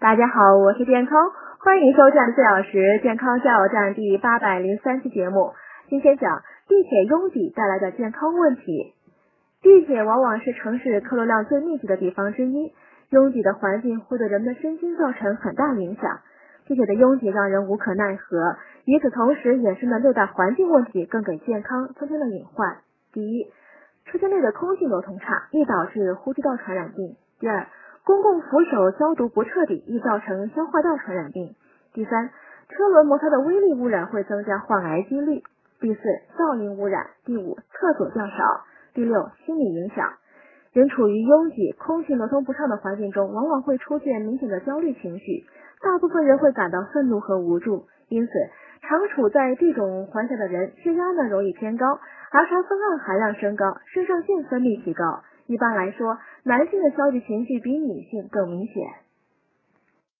[0.00, 5.54] 大家好，我是健康，欢迎收看四小时健康加油站第八百零三期节目。
[5.88, 8.94] 今天讲地铁拥挤带来的健康问题。
[9.60, 12.72] 地铁往往是城市客流量最密集的地方之一，
[13.10, 16.20] 拥挤的环境会对人们的身心造成很大影响。
[16.66, 22.76] 地铁的拥挤让人无可奈何，与此同时衍生的六大环境问题更给健康增添了隐患。
[23.12, 23.50] 第一，
[24.04, 27.16] 车间内的空气流通差，易导致呼吸道传染病。
[27.40, 27.66] 第二，
[28.08, 31.54] 公共扶手消毒不彻底，易造成消化道传染病。
[31.92, 32.30] 第三，
[32.70, 35.42] 车轮摩擦的微粒污染会增加患癌几率。
[35.78, 36.00] 第四，
[36.38, 37.04] 噪音污染。
[37.26, 38.64] 第五，厕所较少。
[38.94, 40.08] 第六，心理影响。
[40.72, 45.44] 人处于拥挤、空气流通不畅的环境中，往往会出现明显的焦虑情绪。
[45.82, 48.32] 大部分人会感到愤怒和无助，因此，
[48.88, 51.86] 常处在这种环境的人，血压呢容易偏高，
[52.30, 55.22] 儿茶酚胺含量升高，肾上腺分泌提高。
[55.48, 58.86] 一般来说，男性的消极情绪比女性更明显。